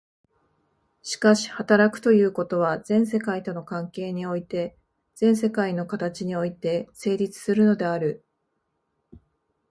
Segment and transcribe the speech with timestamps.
[1.03, 4.75] しかし働くということは、全世界との関係において、
[5.13, 8.25] 全世界の形において成立するのである。